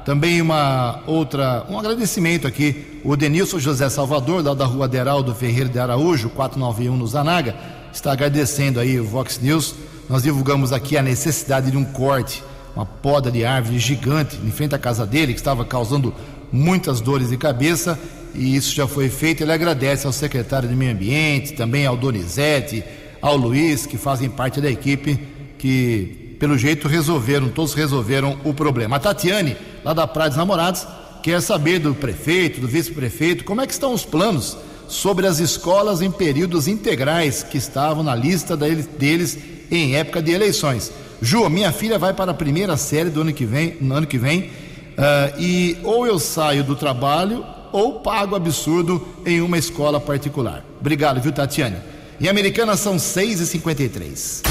[0.04, 3.00] Também uma outra, um agradecimento aqui.
[3.04, 7.54] O Denilson José Salvador, lá da rua Deraldo Ferreira de Araújo, 491 no Zanaga,
[7.92, 9.74] está agradecendo aí o Vox News.
[10.08, 12.42] Nós divulgamos aqui a necessidade de um corte,
[12.74, 16.14] uma poda de árvore gigante em frente à casa dele, que estava causando
[16.50, 17.98] muitas dores de cabeça,
[18.34, 19.42] e isso já foi feito.
[19.42, 22.84] Ele agradece ao secretário de Meio Ambiente, também ao Donizete,
[23.22, 25.18] ao Luiz, que fazem parte da equipe
[25.58, 28.96] que, pelo jeito, resolveram, todos resolveram o problema.
[28.96, 30.86] A Tatiane, lá da Praia dos Namorados,
[31.22, 34.58] quer saber do prefeito, do vice-prefeito, como é que estão os planos
[34.88, 39.38] sobre as escolas em períodos integrais que estavam na lista deles
[39.70, 40.92] em época de eleições.
[41.20, 44.18] Ju, minha filha vai para a primeira série do ano que vem, no ano que
[44.18, 50.64] vem, uh, e ou eu saio do trabalho ou pago absurdo em uma escola particular.
[50.80, 51.76] Obrigado, viu, Tatiane?
[52.20, 54.42] Em Americana são 6h53.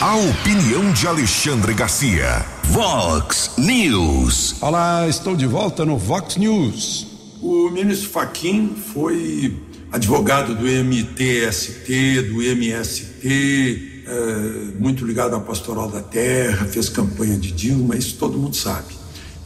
[0.00, 2.46] A opinião de Alexandre Garcia.
[2.64, 4.56] Vox News.
[4.62, 7.06] Olá, estou de volta no Vox News.
[7.42, 9.56] O ministro Faquim foi
[9.90, 17.52] advogado do MTST, do MST, é, muito ligado à pastoral da terra, fez campanha de
[17.52, 18.94] Dilma, isso todo mundo sabe.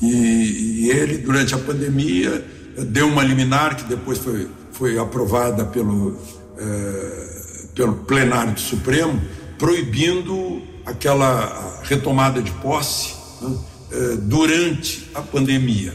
[0.01, 2.45] E, e ele, durante a pandemia,
[2.89, 6.17] deu uma liminar que depois foi, foi aprovada pelo,
[6.57, 7.43] é,
[7.75, 9.21] pelo plenário do Supremo
[9.63, 13.59] proibindo aquela retomada de posse né,
[13.93, 15.95] eh, durante a pandemia.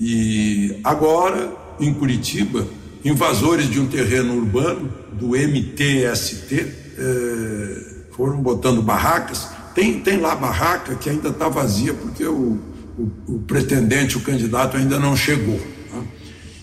[0.00, 2.66] E agora, em Curitiba,
[3.04, 7.82] invasores de um terreno urbano do MTST eh,
[8.12, 9.48] foram botando barracas.
[9.74, 12.58] Tem, tem lá barraca que ainda está vazia porque o,
[12.98, 15.60] o, o, pretendente, o candidato ainda não chegou.
[15.92, 16.02] Né?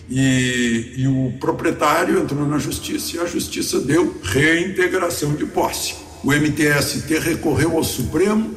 [0.08, 6.32] E, e o proprietário entrou na justiça e a justiça deu reintegração de posse o
[6.32, 8.50] MTST recorreu ao Supremo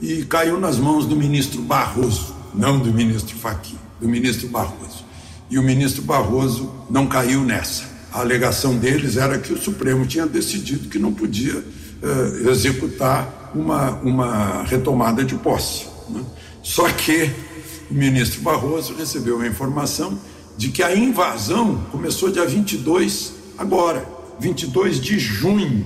[0.00, 5.04] e caiu nas mãos do ministro Barroso, não do ministro Fachin, do ministro Barroso.
[5.50, 7.95] E o ministro Barroso não caiu nessa.
[8.12, 13.90] A alegação deles era que o Supremo tinha decidido que não podia uh, executar uma,
[14.00, 15.86] uma retomada de posse.
[16.08, 16.22] Né?
[16.62, 17.30] Só que
[17.90, 20.18] o ministro Barroso recebeu a informação
[20.56, 24.06] de que a invasão começou dia 22 agora,
[24.40, 25.84] 22 de junho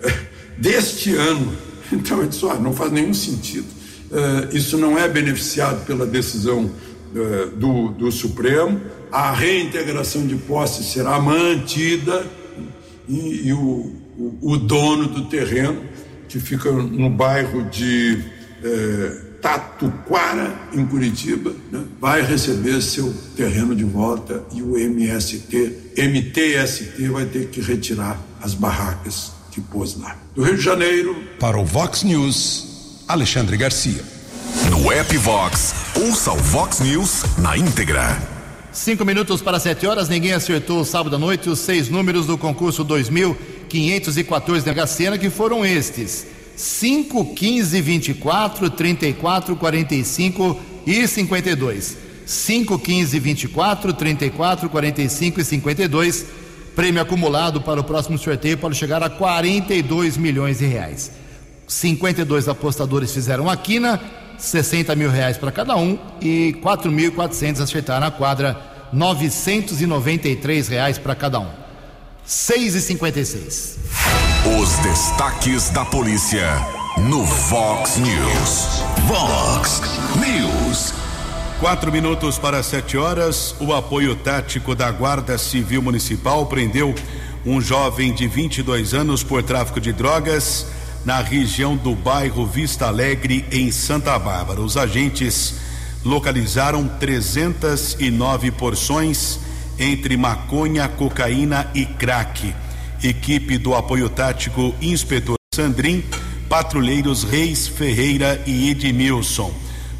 [0.56, 1.52] deste ano.
[1.92, 3.66] Então, eu disse: ah, não faz nenhum sentido.
[4.10, 6.70] Uh, isso não é beneficiado pela decisão
[7.56, 8.80] do, do Supremo.
[9.10, 12.24] A reintegração de posse será mantida
[13.08, 15.82] e, e o, o, o, dono do terreno,
[16.28, 18.24] que fica no bairro de
[18.64, 27.08] uh, Tatuquara, em Curitiba, né, vai receber seu terreno de volta e o MST, MTST
[27.08, 30.16] vai ter que retirar as barracas que pôs lá.
[30.34, 31.14] Do Rio de Janeiro.
[31.38, 34.11] Para o Vox News, Alexandre Garcia.
[34.70, 38.20] No app Vox, ouça o Vox News na íntegra.
[38.72, 42.84] Cinco minutos para sete horas, ninguém acertou sábado à noite os seis números do concurso
[42.84, 46.26] 2514 da Gacena, que foram estes:
[46.56, 51.96] 5, 15, 24, 34, 45 e 52.
[52.24, 56.26] 5, 15, 24, 34, 45 e 52
[56.74, 61.10] Prêmio acumulado para o próximo sorteio pode chegar a 42 milhões de reais.
[61.68, 64.00] 52 apostadores fizeram a quina,
[64.42, 68.60] 60 mil reais para cada um e 4.400 acertaram a quadra,
[68.92, 71.48] 993 reais para cada um.
[72.24, 73.78] 6 e 56.
[74.60, 76.44] Os destaques da polícia
[77.08, 78.82] no Vox News.
[79.06, 79.80] Vox
[80.16, 80.92] News.
[81.60, 86.92] Quatro minutos para sete horas, o apoio tático da Guarda Civil Municipal prendeu
[87.46, 90.66] um jovem de 22 anos por tráfico de drogas
[91.04, 94.60] na região do bairro Vista Alegre, em Santa Bárbara.
[94.60, 95.54] Os agentes
[96.04, 99.38] localizaram 309 porções
[99.78, 102.54] entre maconha, cocaína e crack.
[103.02, 106.04] Equipe do apoio tático Inspetor Sandrin,
[106.48, 109.52] patrulheiros Reis Ferreira e Edmilson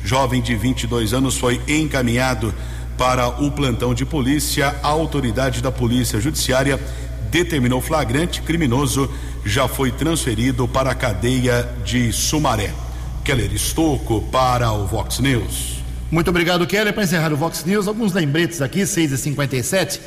[0.05, 2.55] jovem de 22 anos, foi encaminhado
[2.99, 4.75] para o plantão de polícia.
[4.83, 6.79] A autoridade da Polícia Judiciária
[7.31, 9.11] determinou flagrante criminoso,
[9.45, 12.73] já foi transferido para a cadeia de Sumaré.
[13.25, 15.83] Keller Estocco para o Vox News.
[16.11, 16.93] Muito obrigado, Kelly.
[16.93, 20.01] Para encerrar o Vox News, alguns lembretes aqui, 6h57.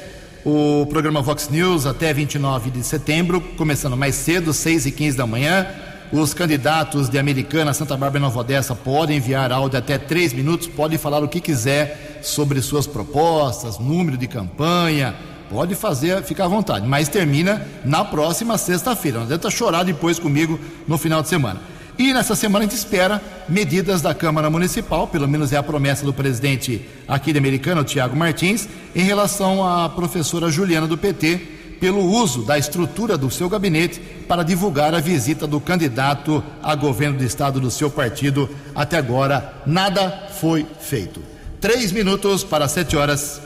[0.45, 5.25] O programa Vox News até 29 de setembro, começando mais cedo, 6 e 15 da
[5.25, 5.65] manhã.
[6.11, 10.67] Os candidatos de Americana, Santa Bárbara e Nova Odessa podem enviar áudio até três minutos,
[10.67, 15.15] podem falar o que quiser sobre suas propostas, número de campanha,
[15.49, 19.19] pode fazer, ficar à vontade, mas termina na próxima sexta-feira.
[19.19, 21.59] Não adianta chorar depois comigo no final de semana.
[21.97, 26.05] E nessa semana a gente espera medidas da Câmara Municipal, pelo menos é a promessa
[26.05, 31.37] do presidente aqui de Americana, Tiago Martins, em relação à professora Juliana do PT,
[31.79, 37.17] pelo uso da estrutura do seu gabinete para divulgar a visita do candidato a governo
[37.17, 38.49] do estado do seu partido.
[38.73, 41.21] Até agora, nada foi feito.
[41.61, 43.41] Três minutos para sete horas.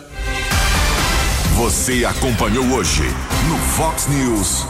[1.59, 3.03] Você acompanhou hoje
[3.49, 4.65] no Fox News.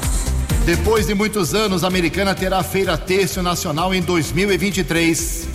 [0.66, 5.48] Depois de muitos anos, a Americana terá Feira Têxtil Nacional em 2023.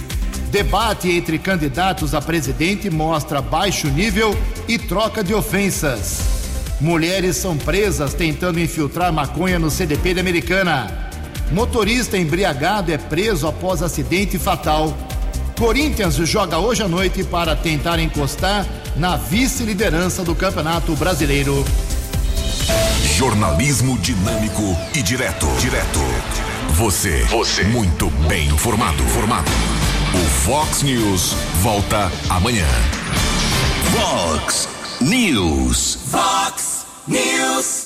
[0.52, 4.32] Debate entre candidatos a presidente mostra baixo nível
[4.68, 6.20] e troca de ofensas.
[6.80, 11.10] Mulheres são presas tentando infiltrar maconha no CDP da Americana.
[11.50, 14.96] Motorista embriagado é preso após acidente fatal.
[15.58, 18.64] Corinthians joga hoje à noite para tentar encostar
[18.96, 21.64] na vice-liderança do Campeonato Brasileiro.
[23.16, 25.46] Jornalismo dinâmico e direto.
[25.60, 26.00] Direto.
[26.70, 27.22] Você.
[27.24, 27.64] Você.
[27.64, 29.02] Muito bem informado.
[29.04, 29.50] Formado.
[30.14, 32.66] O Fox News volta amanhã.
[33.92, 34.68] Fox
[35.00, 35.98] News.
[36.10, 37.82] Fox News.